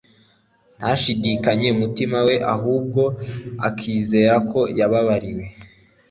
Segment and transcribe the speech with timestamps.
[0.77, 3.01] ntashidikanye mutima we ahubwo
[3.67, 5.43] akizera ko yababariwe